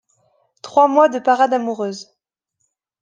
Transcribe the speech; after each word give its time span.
Trois 0.63 0.87
mois 0.87 1.09
de 1.09 1.19
parade 1.19 1.53
amoureuse. 1.53 2.17